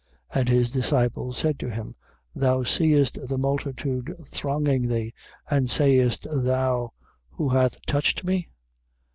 [0.33, 0.39] 5:31.
[0.39, 1.93] And his disciples said to him:
[2.33, 5.13] Thou seest the multitude thronging thee,
[5.47, 6.93] and sayest thou
[7.29, 8.49] who hath touched me?